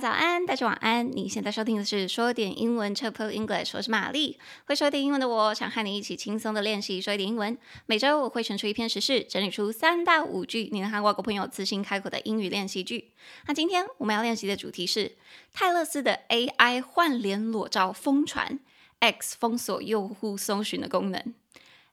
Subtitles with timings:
[0.00, 1.14] 早安，大家晚安。
[1.14, 4.38] 你现在收听的是说点英文 Chill English，我是玛丽。
[4.64, 7.58] 会说点英文的我，想和你一起轻松的练习说一点英文。
[7.84, 13.10] 每周我会选出一篇时事，整理出三到五句你能和外国朋友自信开口的英语练习句。
[13.46, 15.18] 那今天我们要练习的主题是
[15.52, 18.58] 泰勒斯的 AI 换脸裸照疯传
[19.00, 21.34] ，X 封锁用户搜寻的功能。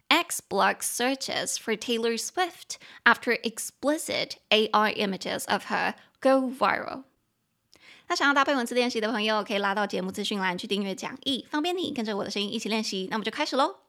[0.08, 7.04] X blocks searches for Taylor Swift after explicit AI images of her go viral.
[8.10, 13.08] 那想要搭配文字练习的朋友，可以拉到节目资讯栏去订阅讲义，方便你跟着我的声音一起练习。
[13.10, 13.87] 那我们就开始喽。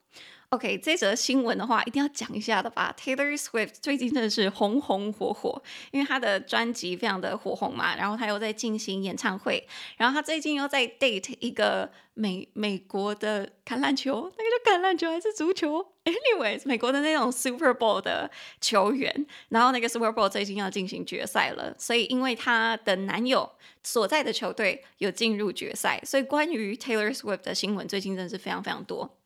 [0.50, 2.94] OK，这则新闻的话一定要讲一下的吧。
[2.98, 29.17] Taylor Swift 最近真的是红红火火，因为他的专辑非常的火红嘛，然后他又在进行演唱会，然后他最近又在 date 一个美美国的橄榄球，那个叫橄榄球还是足球？Anyways，美国的那种 Super Bowl 的球员，然后那个 Super Bowl 最近要进行决赛了，所以因为他的男友所在的球队有进入决赛，所以关于 Taylor Swift 的新闻最近真的是非常非常多。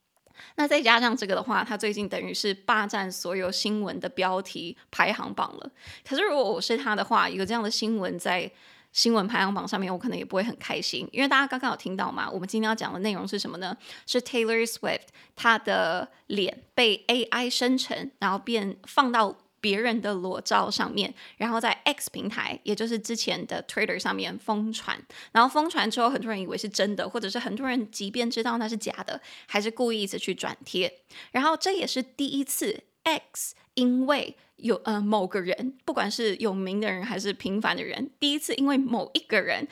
[0.57, 5.71] 那再加上这个的话，他最近等于是霸占所有新闻的标题排行榜了。
[6.07, 8.51] 可是如果我是他的话，有这样的新闻在
[8.93, 12.31] 新闻排行榜上面，我可能也不会很开心，因为大家刚刚有听到嘛？
[12.31, 13.77] 我们今天要讲的内容是什么呢？
[14.07, 19.37] 是 Taylor Swift 他的脸被 AI 生成，然后变放到。
[19.63, 30.93] 别人的裸照上面，然后在 X 平台，也就是之前的 Twitter 上面疯传，然后疯传之后，很多人以为是真的，或者是很多人即便知道那是假的，还是故意一直去转贴。
[31.31, 39.69] 然后这也是第一次 X 因为有呃某个人，不管是有名的人还是平凡的人，第一次因为某一个人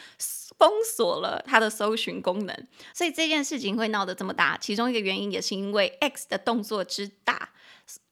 [0.56, 4.56] 封锁了他的搜寻功能，所以这件事情会闹得这么大。
[4.56, 7.50] 其中一个原因也是因为 X 的动作之大，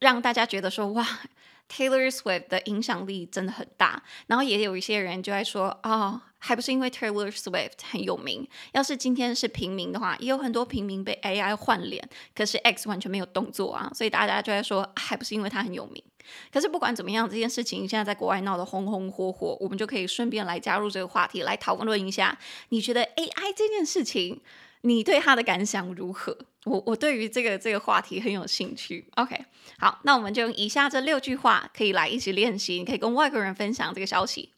[0.00, 1.06] 让大家觉得说哇。
[1.68, 8.48] Taylor Swift 的影响力真的很大，然后也有一些人就在说，哦，还不是因为 Taylor Swift 很有名。
[8.72, 16.02] 要是今天是平民的话，也有很多平民被 AI 换脸，可是 X 完全没有动作啊，所以大家就在说，还不是因为他很有名。
[16.52, 22.38] 可是不管怎么样，这件事情现在在国外闹得红红火火，我们就可以顺便来加入这个话题，来讨论一下，
[22.70, 24.40] 你觉得 AI 这件事情？
[24.82, 26.36] 你对他的感想如何？
[26.64, 29.08] 我我对于这个这个话题很有兴趣。
[29.16, 29.44] OK，
[29.78, 32.74] 好，那我们就用以下这六句话可以来一起练习。
[32.74, 34.52] 你可以跟外国人分享这个消息。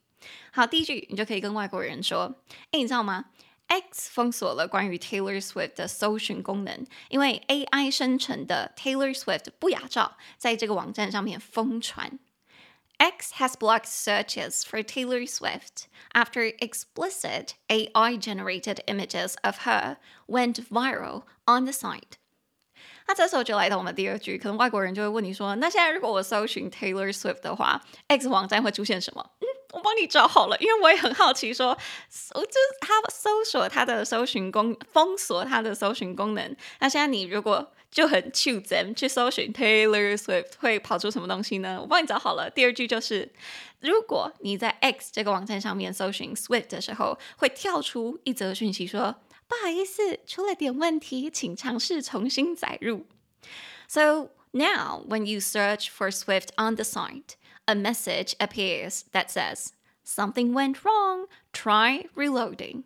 [0.50, 2.34] 好，第一句你就可以跟外国人说
[2.72, 3.26] ：“诶，你知道吗
[3.68, 12.18] ？X 封锁了关于 Taylor Swift 的搜寻功能，因为 AI 生成的 Taylor Swift 不雅照在这个网站上面疯传。”
[12.99, 21.23] X has blocked searches for Taylor Swift after explicit AI-generated images of her went viral
[21.45, 22.17] on the site.
[23.07, 31.77] 那这时候就来到我们第二句，可能外国人就会问你说：“那现在如果我搜寻 Taylor Swift 的话，X 网站会出现什么？”嗯，我帮你找好了，因为我也很好奇说，
[32.09, 36.55] 说就是他搜索他的搜寻功封锁他的搜寻功能。
[36.79, 41.78] 那现在你如果 就很 choosem 去搜寻 Taylor Swift 会跑出什么东西呢？
[41.80, 42.48] 我帮你找好了。
[42.48, 43.30] 第二句就是，
[43.80, 49.16] 如果你在 X 这个网站上面搜寻 Swift 的时候，会跳出一则讯息说
[49.48, 53.06] ：“不好意思，出了点问题，请尝试重新载入。”
[53.88, 57.34] So now when you search for Swift on the site,
[57.64, 59.70] a message appears that says
[60.04, 61.26] something went wrong.
[61.52, 62.84] Try reloading.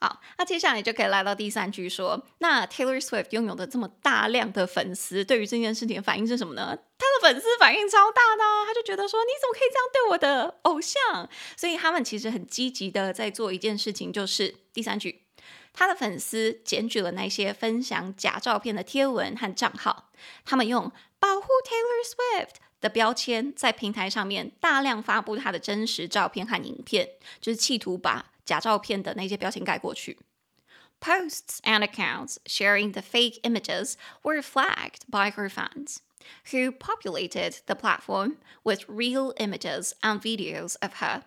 [0.00, 6.78] 好，那接下来就可以来到第三句说，那 Taylor Swift 拥有的这么大量的粉丝，对于这件事情的反应是什么呢？
[6.96, 11.28] 他的粉丝反应超大的，他就觉得说，你怎么可以这样对我的偶像？
[11.56, 15.24] 所以他们其实很积极的在做一件事情，就是第三句，
[15.72, 20.10] 他的粉丝检举了那些分享假照片的贴文和账号，
[20.44, 27.08] 他们用保护 Taylor Swift 的标签在平台上面大量发布他的真实照片和影片，
[27.40, 28.26] 就是企图把。
[28.47, 30.19] 假照片的那些标签盖过去。
[30.99, 35.97] Posts and accounts sharing the fake images were flagged by her fans,
[36.51, 41.23] who populated the platform with real images and videos of her,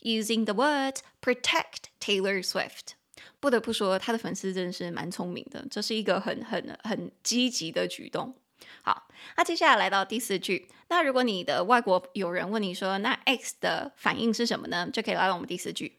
[0.00, 2.94] using the word "protect Taylor Swift."
[3.40, 8.36] 不得不说，他的粉丝真的是蛮聪明的，这是一个很很很积极的举动。
[8.82, 10.68] 好，那接下来来到第四句。
[10.88, 14.88] 那如果你的外国友人问你说，那 X 的反应是什么呢？
[14.92, 15.98] 就可以来到我们第四句。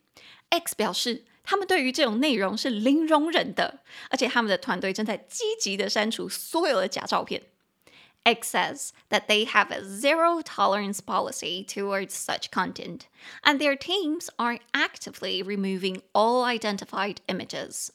[0.52, 7.44] X 表示，他们对于这种内容是零容忍的，而且他们的团队正在积极的删除所有的假照片。
[8.24, 13.04] X says that they have a zero tolerance policy towards such content,
[13.44, 17.92] and their teams are actively removing all identified images.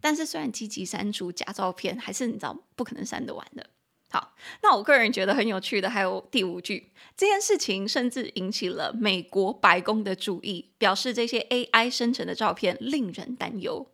[0.00, 3.70] 但是，虽然积极删除假照片，还是你知道不可能删得完的。
[4.09, 4.33] 好，
[4.63, 13.91] 那我个人觉得很有趣的还有第五句，这件事情甚至引起了美国白宫的注意，表示这些 AI 生成的照片令人担忧。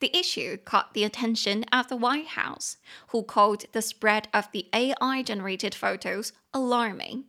[0.00, 2.74] The issue caught the attention of the White House,
[3.10, 7.26] who called the spread of the AI-generated photos alarming.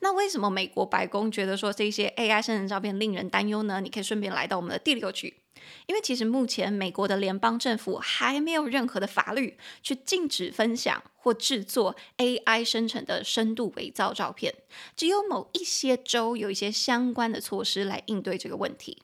[0.00, 3.80] 那为什么美国白宫觉得说这些 AI 生成照片令人担忧呢？
[3.80, 5.42] 你可以顺便来到我们的第六句。
[5.86, 14.54] 因为其实目前美国的联邦政府还没有任何的法律去禁止分享或制作 AI 生成的深度伪造照片，
[14.96, 19.02] 只有某一些州有一些相关的措施来应对这个问题。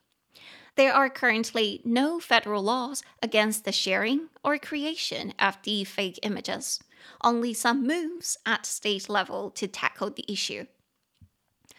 [0.75, 6.79] There are currently no federal laws against the sharing or creation of deepfake images,
[7.21, 10.67] only some moves at state level to tackle the issue.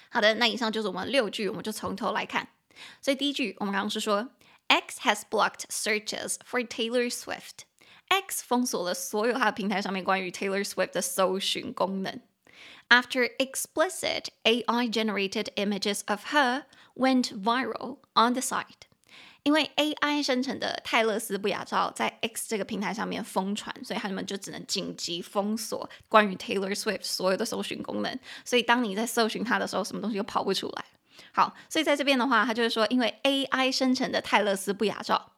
[0.09, 2.49] 好的，那以上就是我们六句，我们就从头来看。
[3.01, 4.29] 所以第一句，我们刚刚是说。
[4.72, 7.64] X has blocked searches for Taylor Swift.
[8.08, 12.20] X 封锁了所有它的平台上面关于 Taylor Swift 的搜寻功能。
[12.88, 16.64] After explicit AI-generated images of her
[16.94, 18.88] went viral on the site，
[19.42, 28.18] 因为 AI 生成的泰勒丝不雅照在 X 这个平台上面疯传，所以他们就只能紧急封锁关于 Taylor Swift 所有的搜寻功能。
[28.44, 30.84] 所以当你在搜寻它的时候，什么东西都跑不出来。
[31.32, 35.32] 好，所以在这边的话，他就是说，因为 AI 生成的泰勒丝不雅照，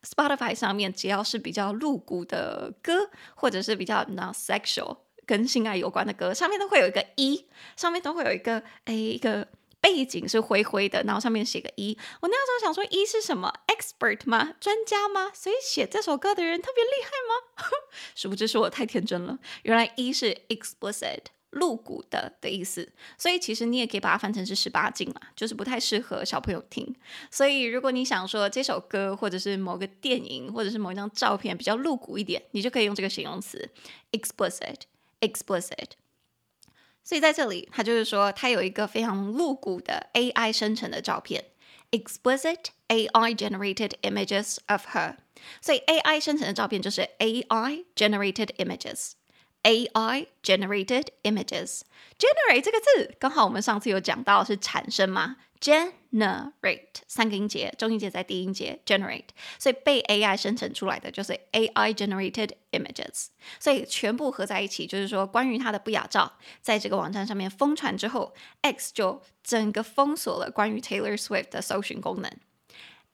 [0.04, 9.48] ，Spotify 上面只要是比较露骨的歌，或者是比较 not sexual 跟性爱有关的歌，上面都会有一个一，上面都会有一个诶一个。
[9.82, 11.98] 背景是灰灰的，然后上面写个一。
[12.22, 14.54] 我那时候想说，一是什么？expert 吗？
[14.60, 15.32] 专家吗？
[15.34, 17.70] 所以写这首歌的人特别厉害吗？
[18.16, 19.40] 殊不知是我太天真了。
[19.64, 22.94] 原来一是 explicit，露骨的的意思。
[23.18, 26.96] 所以其实你也可以把它翻成是十八禁嘛，就是不太适合小朋友听。
[27.32, 33.68] 所以如果你想说这首歌或者是某个电影或者是某一张照片比较露骨一点，你就可以用这个形容词
[34.12, 34.76] explicit，explicit。
[35.22, 35.92] Explicit,
[37.04, 41.46] 所以在这里，他就是说，他有一个非常露骨的 AI 生成的照片
[41.92, 45.16] ，explicit AI generated images of her。
[45.60, 51.82] 所以 AI 生成的照片就是 AI generated images，AI generated images。
[52.20, 55.38] generate 这个字，刚好我们上次有讲到是产生嘛。
[55.61, 59.29] generate 三个音节，中音节在第一音节 generate，
[59.59, 63.29] 所以被 AI 生成出来的就是 AI generated images，
[63.59, 72.31] 所以全部合在一起，就是说关于它的不雅照，在这个网站上面疯传之后，X 就整个封锁了关于 Taylor Swift 的搜寻功能。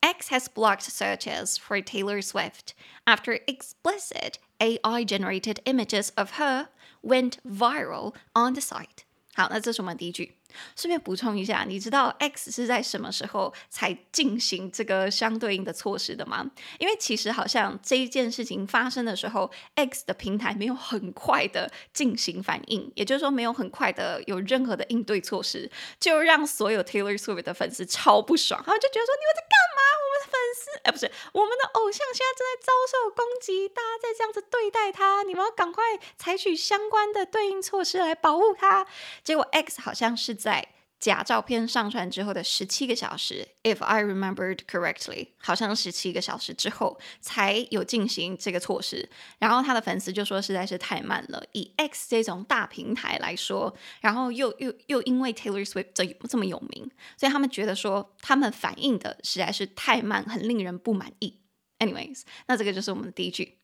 [0.00, 2.74] X has blocked searches for Taylor Swift
[3.04, 6.66] after explicit AI generated images of her
[7.02, 9.04] went viral on the site。
[9.34, 10.35] 好，那这是我们第一句。
[10.75, 16.49] 顺便补充一下，你知道 X 是在什么时候才进行这个相对应的措施的吗？
[16.79, 29.81] 因为其实好像这一件事情发生的时候，X 的平台没有很快的进行反应，也就是说没有很快的有任何的应对措施，就让所有 Taylor Swift 的粉丝超不爽，他们就觉得说，你们在干嘛？
[29.97, 35.83] 我们的粉丝，哎，不是，我们的偶像现在正在遭受攻击，大家在这样子对待他，你们要赶快
[36.17, 38.87] 采取相关的对应措施来保护他。
[39.23, 40.36] 结果 X 好像是。
[40.37, 40.65] 在
[40.99, 49.07] 假照片上传之后的十七个小时，if I remembered correctly，好像十七个小时之后才有进行这个措施。
[49.37, 61.39] 然后他的粉丝就说实在是太慢了，以 X 这种大平台来说，然后又又又因为 Taylor Swift 这这么有名，所以他们觉得说他们反应的实在是太慢，很令人不满意。
[61.77, 63.59] Anyways，那这个就是我们的第一句。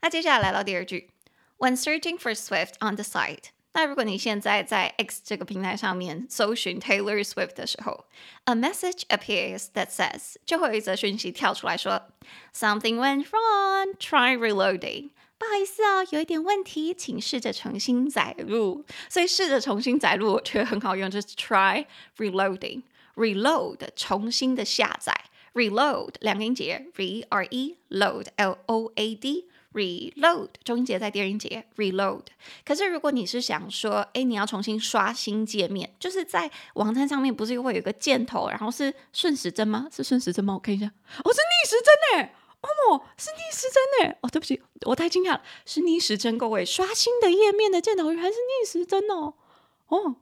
[0.00, 1.10] 那接下来来到第二句
[1.58, 3.46] ，When searching for Swift on the site。
[3.73, 8.05] 那如果你现在在 X 这个平台上面搜寻 Taylor Swift 的时候，
[8.45, 12.01] a message appears that says 就会有一则讯息跳出来说，
[12.53, 15.09] something went wrong, try reloading。
[15.37, 18.85] 不好意思啊，有一点问题，请试着重新载入。
[19.09, 21.85] 所以试着重新载入，我觉得很好用，就是 try
[22.17, 25.13] reloading。reload 重新的下载，
[25.53, 29.48] reload 两个音节，re r e load l o a d。
[29.72, 32.22] Reload 中音节在第二音节，Reload。
[32.64, 39.86] 可是如果你是想说，哎，你要重新刷新界面，就是在网站上面不是会有一个箭头，然后是顺时针吗？
[39.92, 40.54] 是顺时针吗？
[40.54, 42.30] 我看一下，哦，是逆时针呢？
[42.62, 44.16] 哦，是逆时针呢？
[44.22, 46.36] 哦，对不起，我太惊讶了，是逆时针。
[46.36, 49.34] 各位，刷新的页面的箭头还是逆时针哦。
[49.86, 50.16] 哦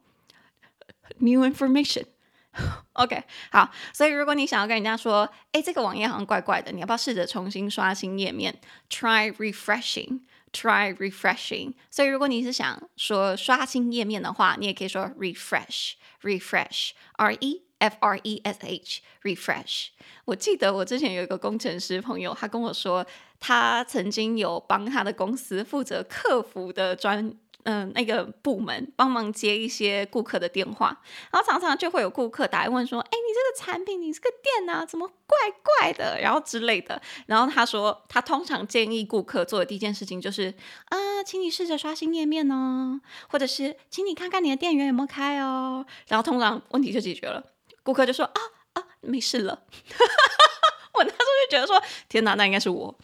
[1.17, 2.05] ，new information。
[2.93, 11.75] OK，好，所以如果你想要跟人家说，哎，这个网页好像怪怪的，你要不要试着重新刷新页面？Try refreshing，try refreshing。
[11.91, 19.87] 所以如果你是想说刷新页面的话，你也可以说 refresh，refresh，R E F R E S H，refresh。
[20.25, 23.05] 我记得我之前有一个工程师朋友，他跟我说，
[23.39, 27.33] 他曾经有帮他的公司负责客服的专。
[27.63, 31.01] 嗯、那个部门帮忙接一些顾客的电话，
[31.31, 35.37] 然后常常就会有顾客打来问说：“哎，你这个产品，你这个店啊，怎么怪
[35.79, 37.01] 怪的？”然后之类的。
[37.27, 40.53] 然后他说，他通常建议顾客做的第一件事情就是
[40.89, 47.43] ：“啊、呃，请你试着刷新页面哦，或者是请你看看你的电源有没有开哦。”然后通常问题就解决了，
[47.83, 48.41] 顾客就说：“啊
[48.73, 49.63] 啊，没事了。
[50.93, 52.95] ”我那时候就觉得说：“天哪，那应该是我。”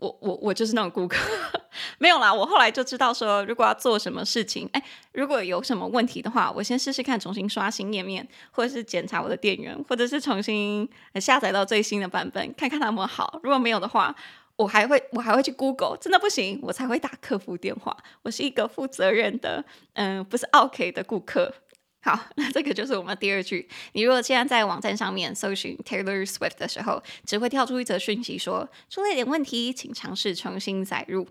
[0.00, 1.18] 我我我就是那种顾客，
[1.98, 2.32] 没有啦。
[2.32, 13.38] 我后来就知道说，如果要做什么事情，哎，如果有什么问题的话，我先试试看重新刷新页面，或者是检查我的电源，或者是重新下载到最新的版本，看看它有没有好。
[13.42, 14.14] 如果没有的话，
[14.56, 17.96] 我还会我还会去 Google，真的不行，我才会打客服电话。
[18.22, 21.52] 我是一个负责任的，嗯，不是 OK 的顾客。
[22.01, 23.67] 好，那这个就是我们第二句。
[23.93, 31.27] 你如果现在在网站上面搜寻 Taylor Swift 的时候，只会跳出一则讯息说出了一点问题，请尝试重新载入。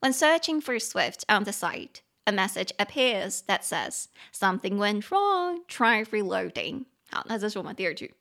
[0.00, 5.64] When searching for Swift on the site, a message appears that says something went wrong.
[5.66, 6.86] Try reloading.
[7.10, 8.14] 好，那这是我们第二句。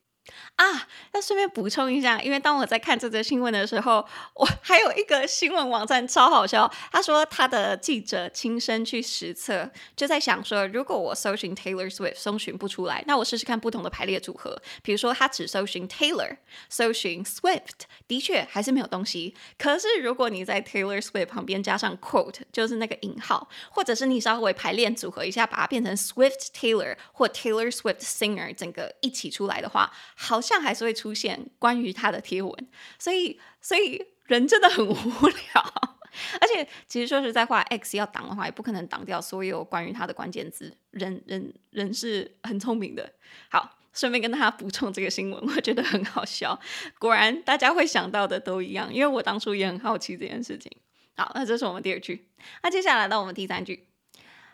[0.57, 6.71] 啊，那顺便补充一下，因为当我在看这则新闻的时候，我 还有一个新闻网站超好笑。
[6.93, 14.57] 他说他的记者亲身去实测，就在想说，如果我搜寻 Taylor Swift 搜寻不出来，那我试试看不同的排列组合。
[14.83, 16.37] 比如说，他只搜寻 Taylor，
[16.69, 19.35] 搜寻 Swift，的确还是没有东西。
[19.59, 29.93] 可是如果你在 Taylor Swift 旁边加上 quote，就是那个引号，或者是你稍微排列组合一下，把它变成 Swift Taylor 或 Taylor Swift Singer，整个一起出来的话。
[30.23, 35.75] 好像还是会出现关于他的贴文，所以所以人真的很无聊，
[36.41, 40.77] 而且其实说实在话，X 要挡的话，也不可能挡掉所有关于他的关键字。
[40.93, 43.13] 人人人是很聪明的。
[43.51, 46.57] 好，顺便跟大家补充这个新闻， 我觉得很好笑。
[47.01, 50.71] 果然大家会想到的都一样，因为我当初也很好奇这件事情。
[51.17, 52.29] 好，那这是我们第二句。
[52.63, 53.89] 那接下来到我们第三句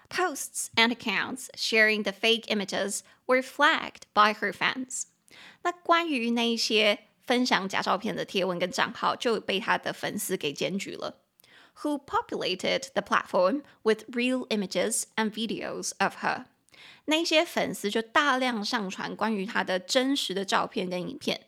[0.08, 5.02] ，Posts and accounts sharing the fake images were flagged by her fans.
[5.62, 11.20] 那关于那一些分享假照片的贴文跟账号，就被他的粉丝给检举了。
[11.82, 16.46] Who populated the platform with real images and videos of her？
[17.04, 21.42] 那些粉丝就大量上传关于他的真实的照片跟影片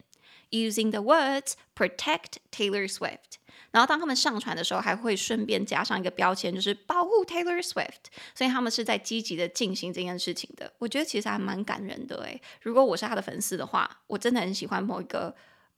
[0.50, 3.38] ，using the words "protect Taylor Swift"。
[3.72, 8.10] 然后当他们上传的时候，还会顺便加上一个标签，就是保护 Taylor Swift。
[8.34, 10.72] 所以他们是在积极的进行这件事情的。
[10.78, 12.40] 我觉得其实还蛮感人的诶。
[12.62, 15.32] 如果我是他的粉丝的话，我真的很喜欢某一个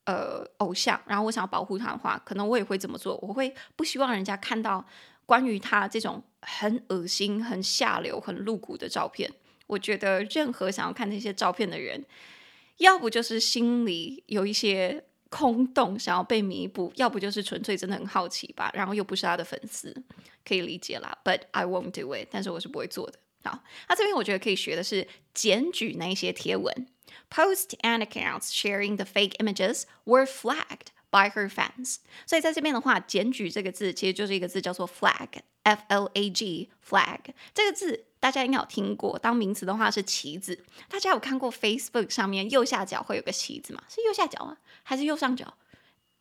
[0.04, 3.18] 呃偶像，然后我想要保护他的话，可能我也会这么做。
[3.20, 4.82] 我会不希望人家看到
[5.26, 9.30] 关于他这种很恶心、很下流、很露骨的照片。
[9.66, 12.02] 我觉得任何想要看这些照片的人，
[12.82, 15.04] 要不就是心里有一些。
[15.32, 19.90] 空洞想要被弥补，要不就是纯粹真的很好奇吧，然后又不是他的粉丝，
[20.44, 21.16] 可以理解啦。
[21.24, 23.18] But I won't do it，但是我是不会做的。
[23.42, 26.86] 好，那这边我觉得可以学的是检举那些贴文。
[27.30, 32.00] Post and accounts sharing the fake images were flagged by her fans。
[32.26, 37.20] 所以在这边的话，检举这个字其实就是一个字叫做 flag，F L A G，flag
[37.54, 38.04] 这个字。
[38.22, 40.56] 大家应该有听过，当名词的话是旗子。
[40.88, 43.82] 大家有看过 Facebook 上面右下角会有个旗子吗？
[43.88, 44.56] 是右下角吗？
[44.84, 45.52] 还是右上角？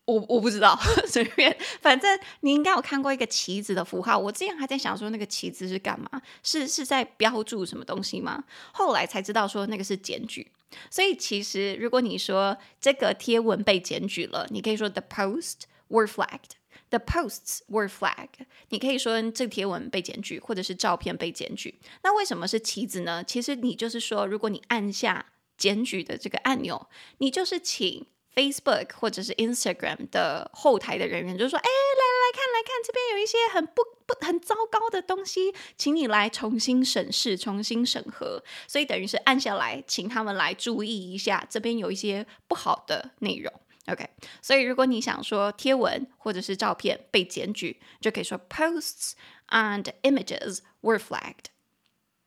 [0.05, 1.55] 我我不知道， 随便。
[1.79, 4.17] 反正你应该有看过一个旗子的符号。
[4.17, 6.19] 我之前还在想说那个旗子是干嘛？
[6.41, 8.43] 是是在标注什么东西吗？
[8.71, 10.51] 后来才知道说那个是检举。
[10.89, 16.57] 所以其实如果你说这个贴文被检举了，你可以说 The post were flagged。
[16.91, 18.27] The posts were flag。
[18.69, 21.79] 你可以说这贴文被检举，或者是照片被检举。
[22.03, 23.23] 那为什么是旗子呢？
[23.23, 25.25] 其实你就是说，如果你按下
[25.57, 28.05] 检举的这个按钮，你就是请
[28.35, 38.43] Facebook 或者是 Instagram 的后台的人员，就是说，哎，来来来看来看，这边有一些很不不很糟糕的东西，请你来重新审视、重新审核。
[38.67, 43.51] 所以等于是按下来，请他们来注意一下，这边有一些不好的内容。
[43.86, 44.08] OK，
[44.42, 49.12] 所以如果你想说贴文或者是照片被检举，就可以说 posts
[49.48, 51.46] and images were flagged。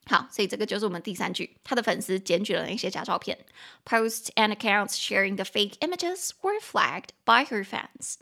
[0.05, 3.37] 好，所以这个就是我们第三句，他的粉丝检举了那些假照片。
[3.85, 8.15] Posts and accounts sharing the fake images were flagged by her fans。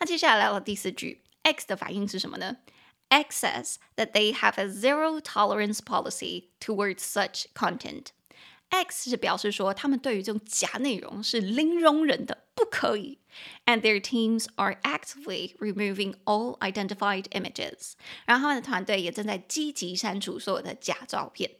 [0.00, 2.56] 那接下来来到第四句，X 的反应是什么呢？
[3.08, 8.06] X says that they have a zero tolerance policy towards such content。
[8.69, 13.19] X 是表示说他们对于这种假内容是零容忍的，不可以。
[13.65, 17.93] And their teams are actively removing all identified images。
[18.25, 21.51] 然后他们的团队也正在积极删除所有的假照片。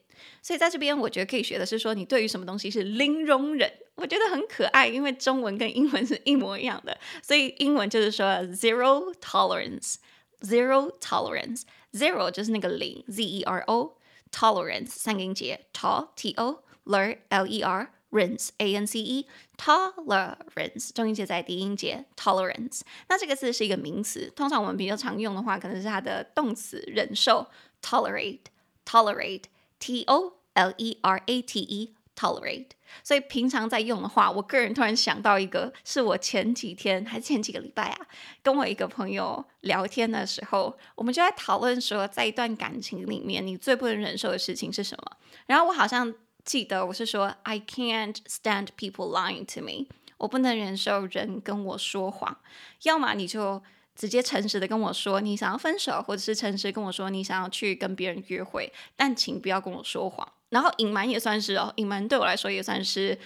[0.42, 6.98] 所以在这边，我觉得可以学的是说，你对于什么东西是零容忍，我觉得很可爱，因为中文跟英文是一模一样的。
[7.22, 17.92] 所以英文就是说 zero tolerance，zero tolerance，zero 就是那个零，z e r o，tolerance 三音节，to t o ler l e r。
[18.10, 19.28] rinse a n c e
[19.58, 22.80] tolerance 重音节在第音节 tolerance，
[23.10, 27.46] 那这个字是一个名词，通常我们比较常用的话，可能是它的动词忍受
[27.82, 28.44] tolerate
[28.86, 29.44] tolerate
[29.78, 32.70] t o l e r a t e tolerate，
[33.04, 38.08] 所以平常在用的话，我个人突然想到一个，是我前几天还是前几个礼拜啊，
[38.42, 45.18] 跟我一个朋友聊天的时候，我们就在讨论说，在一段感情里面，你最不能忍受的事情是什么？
[45.46, 46.16] 然后我好像。
[46.48, 49.88] 记得我是说，I can't stand people lying to me。
[50.18, 52.38] 我不能忍受人跟我说谎。
[52.84, 53.62] 要么你就
[53.94, 60.26] 直接诚实的跟我说你想要分手，或者是诚实跟我说你想要去跟别人约会，但请不要跟我说谎。
[60.48, 63.20] 然后隐瞒也算是哦，隐瞒对我来说也算是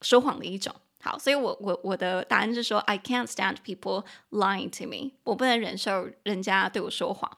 [0.00, 0.74] 说谎的一种。
[1.02, 5.12] 好，所以我我我的答案是说，I can't stand people lying to me。
[5.24, 7.30] 我不能忍受人家对我说谎。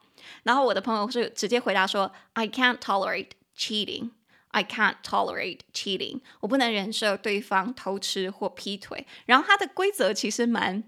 [0.44, 4.10] 然后我的朋友是直接回答说，I can't tolerate cheating。
[4.56, 6.22] I can't tolerate cheating。
[6.40, 9.06] 我不能忍受对方偷吃或劈腿。
[9.26, 10.82] 然后它的规则其实蛮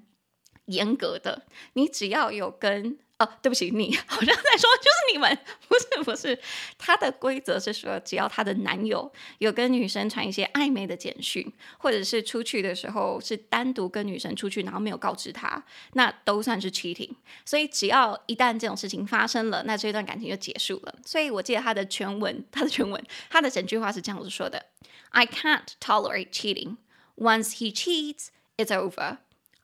[0.65, 2.99] 严格的，你只要有跟。
[3.19, 6.39] 哦，对不起，你 好像在说就是你们，不是不是，
[6.79, 17.11] 他的规则是说，只要他的男友有跟女生传一些暧昧的简讯，或者是出去的时候是单独跟女生出去，然后没有告知他，那都算是 cheating。
[17.45, 20.95] 所以只要一旦这种事情发生了，那这段感情就结束了。
[21.05, 24.67] 所以我记得他的全文，他的全文，他的整句话是这样子说的
[25.11, 26.77] ：I can't tolerate cheating.
[27.17, 29.19] Once he cheats, it's over.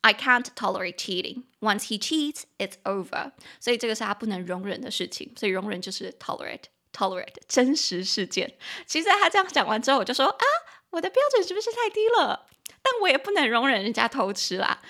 [0.06, 1.44] I can't tolerate cheating.
[1.60, 3.32] Once he cheats, it's over.
[3.58, 5.32] 所以这个是他不能容忍的事情。
[5.34, 8.54] 所以容忍就是 tolerate, tolerate 真实事件。
[8.86, 10.44] 其实他这样讲完之后，我就说啊，
[10.90, 12.46] 我的标准是不是太低了？
[12.82, 14.82] 但我也不能容忍人家偷吃啦。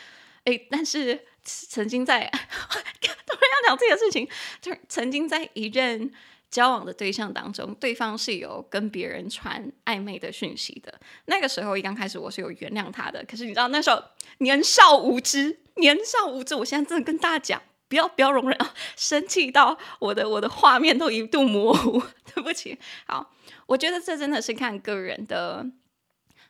[0.46, 2.28] 诶，但是曾经在
[3.00, 4.28] 突然要讲这个事情，
[4.60, 6.12] 就曾经在一任。
[6.54, 11.00] 交往的对象当中，对方是有跟别人传暧昧的讯息的。
[11.24, 13.24] 那个时候一刚开始，我是有原谅他的。
[13.28, 14.00] 可是你知道，那时候
[14.38, 16.54] 年少无知，年少无知。
[16.54, 18.72] 我现在真的跟大家讲，不要不要容忍啊！
[18.94, 22.00] 生气到我的我的画面都一度模糊，
[22.32, 22.78] 对不起。
[23.08, 23.34] 好，
[23.66, 25.66] 我觉得这真的是看个人的，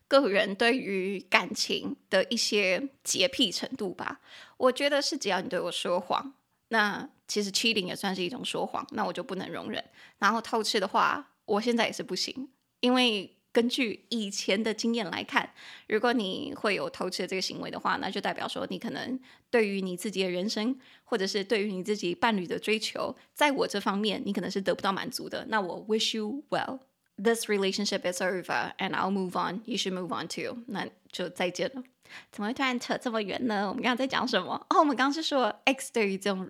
[0.06, 4.20] 个人对于感情的一些洁癖程度吧。
[4.58, 6.34] 我觉得是只要你对我说谎，
[6.68, 7.08] 那。
[7.26, 9.82] 其实 cheating 也算是一种说谎，那我就不能容忍。
[10.18, 12.50] 然后偷吃的话，我现在也是不行，
[12.80, 15.50] 因为根据以前的经验来看，
[15.88, 19.18] 如果你会有偷吃的这个行为的话，那就代表说你可能
[19.50, 25.46] 对于你自己的人生，或者是对于你自己伴侣的追求，在我这方面你可能是得不到满足的。
[25.48, 26.80] 那我 wish you well.
[27.17, 29.61] This relationship is over, and I'll move on.
[29.65, 30.63] You should move on too.
[30.67, 31.83] 那就再见了。
[32.31, 33.67] 怎么会突然扯这么远呢？
[33.67, 34.65] 我们刚刚在讲什么？
[34.69, 36.49] 哦，我们刚刚是说 X 对于这种。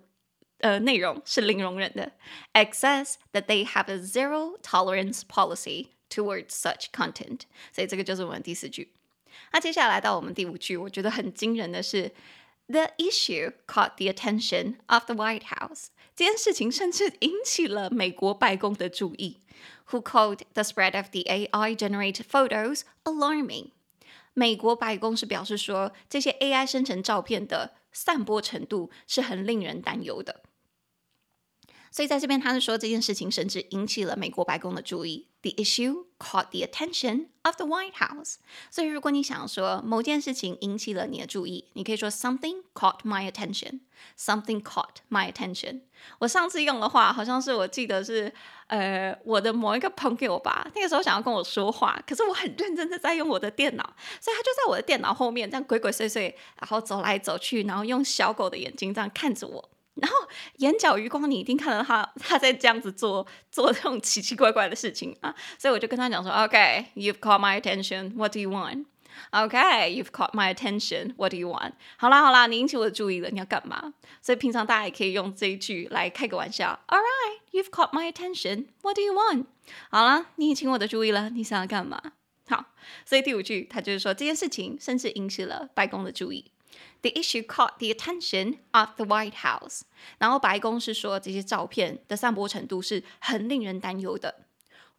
[0.62, 2.12] 呃，内容是零容忍的。
[2.52, 7.44] X says that they have a zero tolerance policy towards such content。
[7.72, 8.92] 所以这个就是我们第四句。
[9.52, 12.12] 那接下来到我们第五句，我觉得很惊人的是，
[12.66, 15.86] The issue caught the attention of the White House。
[16.14, 19.40] 这件事情甚至引起了美国白宫的注意
[19.90, 23.70] ，Who called the spread of the AI-generated photos alarming。
[24.34, 30.42] 美国白宫是表示说，这些 AI 生成照片的散播程度是很令人担忧的。
[31.95, 35.29] 所以在这边，他是说这件事情甚至引起了美国白宫的注意。
[35.43, 38.35] The issue caught the attention of the White House。
[38.69, 43.79] 所以如果你想说某件事情引起了你的注意，你可以说 something caught my attention。
[44.19, 45.83] Something caught my attention。
[46.19, 48.33] 我上次用的话，好像是我记得是
[48.67, 59.69] 呃我的某一个朋友吧，那个时候想要跟我说话，可是我很认真的在用我的电脑，所以他就在我的电脑后面这样鬼鬼祟祟，然后走来走去，然后用小狗的眼睛这样看着我。
[59.95, 60.17] 然后
[60.57, 71.13] 眼角余光，你一定看到他，他在这样子做做这种奇奇怪怪的事情啊，所以我就跟他讲说，OK，you've caught my attention，what do you want？Okay, you've caught my attention.
[71.15, 71.71] What do you want?
[71.95, 73.93] 好啦好啦，你引起我的注意了，你要干嘛？
[74.21, 76.77] 所以平常大家也可以用这一句来开个玩笑。
[76.87, 78.65] All right, you've caught my attention.
[78.81, 79.45] What do you want?
[79.89, 82.01] 好啦，你引起我的注意了，你想要干嘛？
[82.49, 82.65] 好，
[83.05, 86.51] 所以第五句，他就是说这件事情甚至引起了白宫的注意。
[87.04, 89.82] The issue caught the attention of the White House.
[90.18, 94.44] 然后白宫是说这些照片的散播程度是很令人担忧的。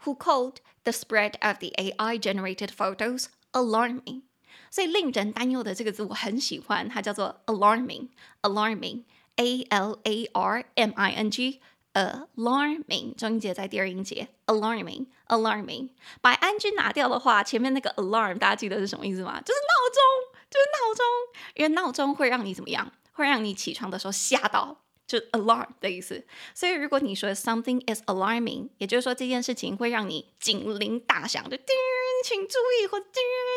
[0.04, 4.24] Who called the spread of the AI-generated photos alarming?
[4.72, 15.90] 所以令人担忧的这个字我很喜欢，它叫做 alarming，alarming，a l a r m i n g，alarming，重音节在第二音节，alarming，alarming。
[16.22, 19.40] 把 ing 拿掉的话，前面那个 alarm 大家记得是什么意思吗？
[19.42, 20.02] 就是闹钟，
[20.57, 21.05] 就是闹钟，
[21.55, 22.91] 因为闹钟会让你怎么样？
[23.13, 24.83] 会让你起床的时候吓到。
[25.07, 31.67] 就 alarm 的意思，所以如果你说 something is alarming，也就是说这件事情会让你警铃大响，就叮，
[32.25, 33.13] 请注意或叮，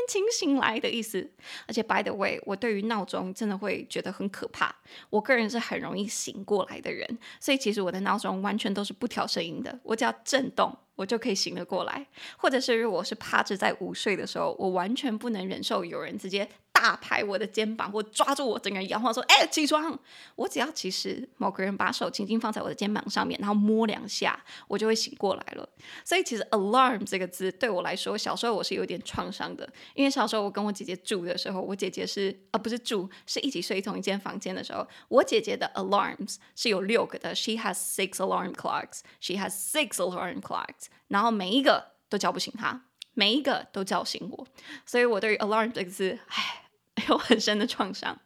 [0.08, 1.28] 请醒来的意思。
[1.66, 4.76] 而且 by the way，我对于闹钟真的会觉得很可怕。
[5.10, 12.06] 我个人是很容易醒过来的人，所以其实我的闹钟完全都是不调声音的，我只要震动，我就可以醒得过来。
[12.38, 16.48] 或者是如果是趴着在午睡的时候，我完全不能忍受有人直接。
[16.80, 20.00] 大拍我的肩膀，或抓住我整个人摇晃，说：“哎，起床！”
[20.36, 25.68] 我只要其实某个人把手轻轻放在我的肩膀上面，然后摸两下，我就会醒过来了。
[26.06, 42.82] 所以其实 “alarm” 这个字对我来说，小时候我是有点创伤的，因为小时候我跟我姐姐住的时候，我姐姐是啊，不是住，是一起睡同一间房间的时候，我姐姐的 alarms 是有六个的，she has six alarm clocks，she has six alarm clocks，然后每一个都叫不醒她，
[43.14, 44.48] 每一个都叫醒我，
[44.86, 46.69] 所以我对于 alarm 这个字，唉。
[47.09, 48.21] 有很深的创伤。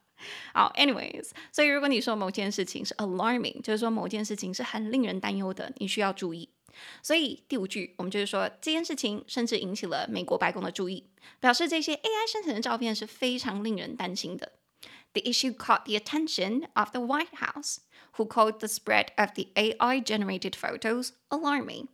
[0.52, 6.48] 好，anyways，所以如果你说某件事情是 alarming，就是说某件事情是很令人担忧的，你需要注意。
[7.02, 11.08] 所以第五句，我们就是说这件事情甚至引起了美国白宫的注意，
[11.40, 14.52] 表示这些 AI 生成的照片是非常令人担心的。
[15.12, 17.78] The issue caught the attention of the White House,
[18.16, 21.88] who called the spread of the AI-generated photos alarming.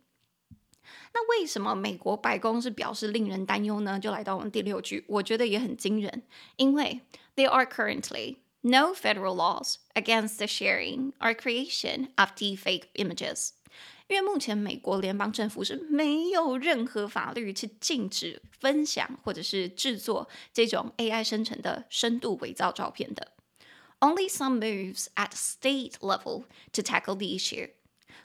[1.13, 3.99] 那为什么美国白宫是表示令人担忧呢？
[3.99, 6.23] 就来到我们第六句，我觉得也很惊人，
[6.57, 7.01] 因为
[7.35, 13.51] there are currently no federal laws against the sharing or creation of deepfake images。
[14.07, 23.31] 因为目前美国联邦政府是没有任何法律去禁止分享或者是制作这种 AI 生成的深度伪造照片的。
[23.99, 26.43] Only some moves at state level
[26.73, 27.69] to tackle the issue。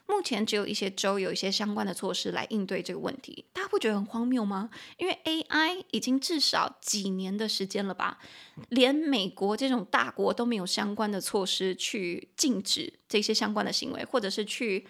[0.06, 4.70] 目前只有一些州有一些相关的措施来应对这个问题，大家不觉得很荒谬吗？
[4.98, 8.18] 因为 AI 已经至少几年的时间了吧，
[8.68, 14.86] 连美国这种大国都没有相关的措施去禁止这些相关的行为，或者是去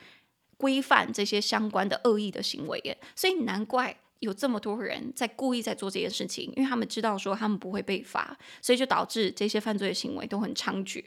[0.57, 11.05] 规范这些相关的恶意的行为耶，所以难怪有这么多人在故意在做这件事情，因为他们知道说他们不会被罚，所以就导致这些犯罪的行为都很猖獗。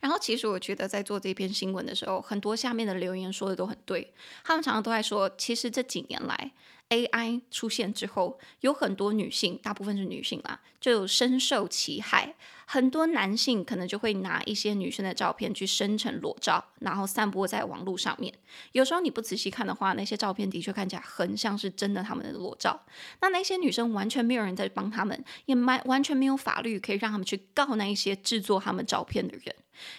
[0.00, 4.12] 然后，其实我觉得在做这篇新闻的时候，很多下面的留言说的都很对。
[4.44, 6.52] 他们常常都在说，其实这几年来
[6.90, 12.34] ，AI 出现之后，有很多女性，大部分是女性啦，就深受其害。
[12.70, 18.30] 很多男性可能就会拿一些女生的照片去生成裸照，然后散播在网络上面。
[18.72, 22.78] 有时候你不仔细看的话，那些照片的确看起来很像是真的他们的裸照。
[23.22, 29.56] 那那些女生完全没有人在帮他们，也完完全没有法律可以让他们去告那一些制作他们照片的人。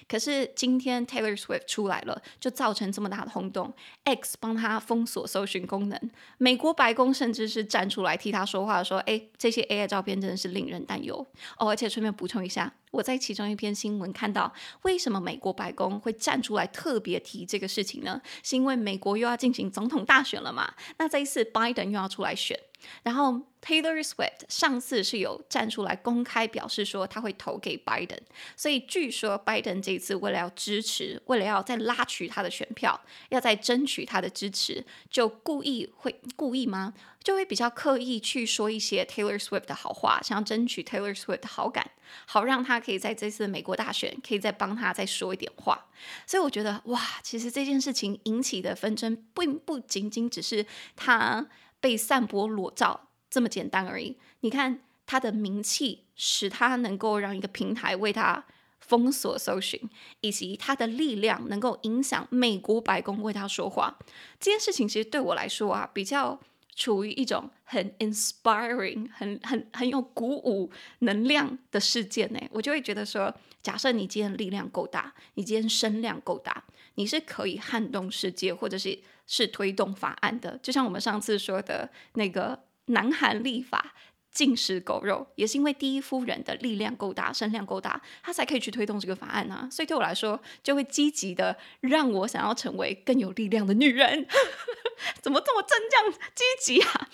[0.07, 3.73] 可是今天 Taylor Swift 出来了，就造成这么大的轰动。
[4.03, 5.99] X 帮他封锁搜寻功能，
[6.37, 11.25] 美国白宫甚至是站出来替他说话，说：“诶，这些 AI 照片真的是令人担忧。”
[11.57, 18.21] 哦，而且顺便补充一下，我在其中一篇新闻看到，为什么美国白宫会站出来特别提这个事情呢？
[18.43, 20.73] 是因为美国又要进行总统大选了嘛？
[20.97, 22.59] 那这一次 Biden 又要出来选。
[23.03, 28.19] 然后 Taylor Swift 上次是有站出来公开表示说他会投给 Biden，
[28.55, 36.93] 所以据说 Biden 这次为了要支持，为了要再拉取他的选票，要再争取他的支持，就故意会故意吗？
[37.21, 41.91] 就会比较刻意去说一些 Taylor Swift 的好话，想要争取 Taylor Swift 的好感，
[42.25, 45.87] 好让他可以在这次美国大选可以再帮他再说一点话。
[46.25, 50.65] 所以我觉得哇，其实这件事情引起的纷争并不仅仅只是
[50.95, 51.45] 他。
[51.79, 54.17] 被散播裸照这么简单而已。
[54.41, 58.45] 你看他的名气，使他能够让一个平台为他
[58.79, 59.79] 封锁搜寻，
[60.21, 63.97] 以及他的力量能够影响美国白宫为他说话。
[64.39, 66.39] 这件事情其实对我来说啊，比较
[66.75, 72.39] 处于一种很 inspiring、很很很有鼓舞能量的事件呢。
[72.51, 76.63] 我就会觉得说，假设你今天力量够大，你今天声量够大，
[76.95, 78.99] 你是可以撼动世界，或者是。
[79.31, 83.93] 是推动法案的，就像我们上次说的那个南韩立法
[84.31, 89.69] 禁食狗肉，也是因为第一夫人的力量够大，声量够大，她才可以去推动这个法案啊。
[89.71, 94.25] 所以对我来说，就会积极的让我想要成为更有力量的女人。
[95.21, 97.07] 怎么这么正向积极啊？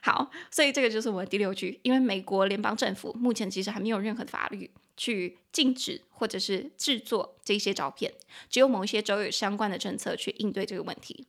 [0.00, 8.14] 好，所以这个就是我们第六句，因为美国联邦政府目前其实还没有任何的法律去禁止或者是制作这些照片，
[8.48, 11.26] 只有某一些州有相关的政策去应对这个问题。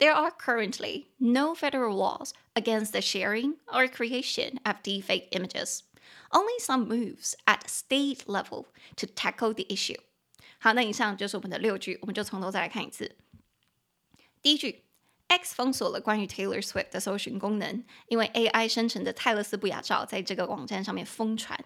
[0.00, 5.82] There are currently no federal laws against the sharing or creation of deepfake images.
[6.30, 10.00] Only some moves at state level to tackle the issue.
[10.58, 13.16] 好，那以上就是我们的六句，我们就从头再来看一次。
[14.42, 14.82] 第一句。
[15.28, 21.58] X 封锁了关于 Taylor Swift 的搜寻功能，因为 AI 生成的泰勒丝不雅照在这个网站上面疯传。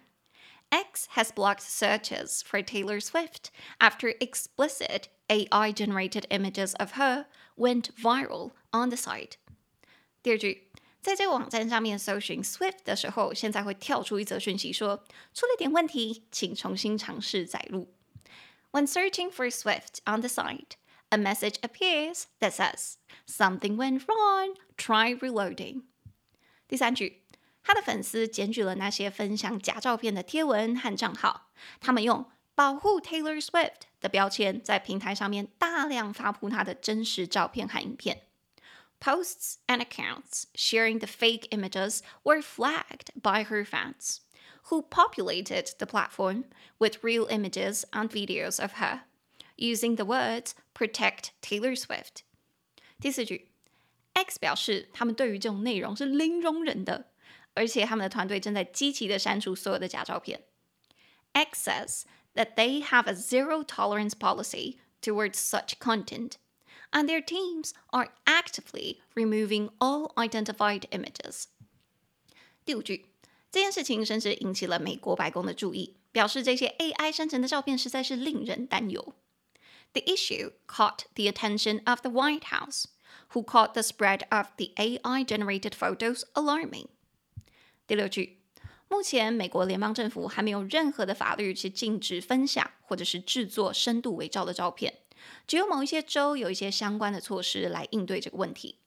[0.69, 7.25] X has blocked searches for Taylor Swift after explicit AI-generated images of her
[7.57, 9.33] went viral on the site。
[10.23, 10.69] 第二句，
[11.01, 15.03] 在这个网站上面搜寻 Swift 的时候，现在会跳出一则讯息说
[15.33, 17.93] 出了点问题，请重新尝试载入。
[18.71, 20.77] When searching for Swift on the site,
[21.09, 22.93] a message appears that says
[23.27, 24.55] something went wrong.
[24.77, 25.83] Try reloading.
[26.69, 27.23] 第三句，
[27.65, 38.23] 他的粉丝检举了那些分享假照片的贴文和账号，他们用保护 Taylor Swift 的标签在平台上面大量发布他的真实照片和影片。
[38.99, 44.17] Posts and accounts sharing the fake images were flagged by her fans,
[44.69, 46.43] who populated the platform
[46.77, 49.01] with real images and videos of her.
[49.55, 52.23] Using the words "protect Taylor Swift."
[52.99, 53.49] 第四句，
[54.13, 57.11] X 表示他们对于这种内容是零容忍的，
[57.55, 60.43] 而且他们的团队正在积极的删除所有的假照片。
[61.33, 62.03] X says
[62.35, 66.33] that they have a zero tolerance policy towards such content,
[66.91, 71.45] and their teams are actively removing all identified images.
[72.65, 73.07] 第五句，
[73.51, 79.15] 这件事情甚至引起了美国白宫的注意，表示这些 AI 生成的照片实在是令人担忧。
[79.93, 82.85] The issue caught the attention of the White House,
[83.33, 86.87] who called the spread of the AI-generated photos alarming.
[87.87, 88.41] 第六句，
[88.87, 94.99] 目前美国联邦政府还没有任何的法律去禁止分享或者是制作深度伪造的照片，
[95.47, 98.77] 只有某一些州有一些相关的措施来应对这个问题。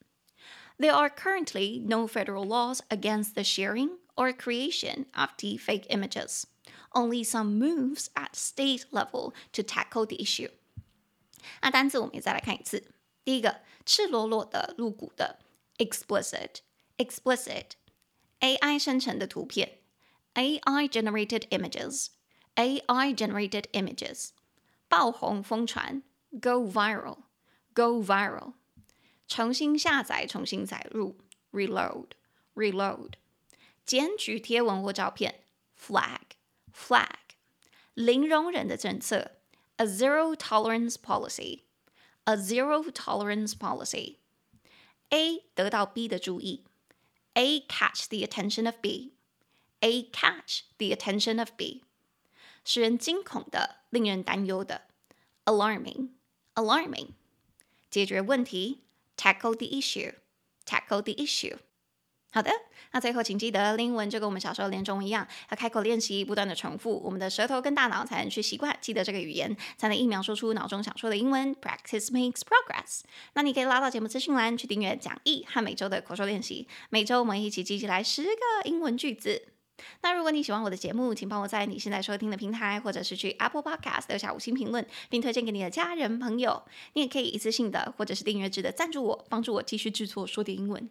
[0.77, 6.43] There are currently no federal laws against the sharing or creation of deepfake images.
[6.91, 10.51] Only some moves at state level to tackle the issue.
[11.61, 12.91] 那单词我们也再来看一次。
[13.23, 15.39] 第一个，赤裸裸的、露骨的
[18.39, 19.79] ，explicit，explicit，AI 生成的图片，
[20.33, 24.29] AI generated images，AI generated images，
[24.87, 26.03] 爆红疯传，
[26.41, 28.53] go viral，go viral，
[29.27, 31.17] 重新下载、重新载入，
[31.51, 33.13] reload，reload，
[33.85, 35.43] 检举贴文或照片，
[35.79, 37.09] flag，flag，
[37.93, 39.31] 零容忍的政策。
[39.77, 41.63] A zero tolerance policy.
[42.23, 44.19] A zero tolerance policy.
[45.09, 46.63] A 得到 B 的注意。
[47.33, 49.13] A catch the attention of B.
[49.81, 51.83] A catch the attention of B.
[52.63, 54.87] 使人惊恐的，令人担忧的。
[55.45, 56.09] Alarming.
[56.55, 57.09] Alarming.
[57.89, 58.81] 解决问题。
[59.17, 60.13] Tackle the issue.
[60.65, 61.59] Tackle the issue.
[62.32, 62.50] 好的，
[62.92, 71.52] 那最后请记得，英文就跟我们小时候练中文一样，要开口练习，不断的重复，我们的舌头跟大脑才能去习惯记得这个语言，才能一秒说出脑中想说的英文。
[71.56, 73.00] Practice makes progress。
[73.34, 78.30] 那你可以拉到节目资讯栏去订阅讲义和每周的口说练习，每周我们一起记起来十个
[78.64, 79.48] 英文句子。
[80.02, 86.62] 那如果你喜欢我的节目，请帮我在你现在收听的平台，或者是去 Apple Podcast 留下五星评论，并推荐给你的家人朋友。
[86.92, 90.90] 你也可以一次性的，或者是订阅制的赞助我，帮助我继续制作说点英文。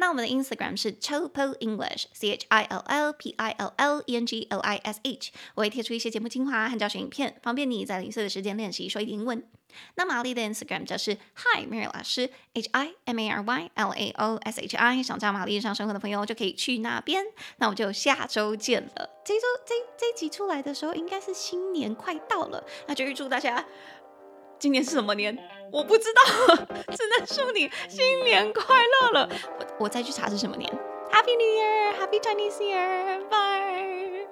[0.00, 4.24] 那我们的 Instagram 是 Chillpill English，C H I L L P I L L E N
[4.24, 9.46] G L I S H，我会贴出一些节目精华和教学影片，方便你在零碎的时间练习说英文。
[9.94, 14.76] 那玛丽的 Instagram 则是 Hi Mary 老师，H I M A R Y L A O S H
[14.76, 17.22] I，想在玛丽日常生活的朋友就可以去那边。
[17.58, 19.10] 那我们就下周见了。
[19.22, 23.64] 这周这这集出来的时候，应该是新年快到了，那就预祝大家
[24.60, 25.36] 今年是什么年
[25.72, 26.54] 我不知道
[26.92, 30.70] 只能祝你新年快乐了我我再去查是什么年
[31.10, 34.28] happy new year happy chinese year bye